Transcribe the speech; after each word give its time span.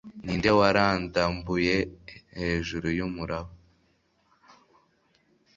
Ninde 0.23 0.49
warandambuye 0.59 1.75
hejuru 2.39 2.87
yumuraba 2.97 3.51